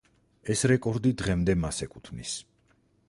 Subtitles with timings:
[0.53, 2.33] ეს რეკორდი დღემდე მას ეკუთვნის.